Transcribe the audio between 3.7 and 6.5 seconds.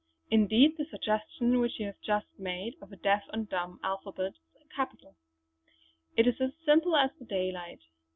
alphabet is capital. It is